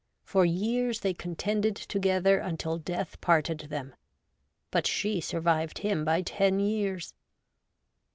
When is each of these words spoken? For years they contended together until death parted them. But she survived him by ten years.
For 0.23 0.45
years 0.45 1.01
they 1.01 1.13
contended 1.13 1.75
together 1.75 2.39
until 2.39 2.79
death 2.79 3.21
parted 3.21 3.59
them. 3.69 3.93
But 4.71 4.87
she 4.87 5.21
survived 5.21 5.77
him 5.77 6.03
by 6.03 6.23
ten 6.23 6.59
years. 6.59 7.13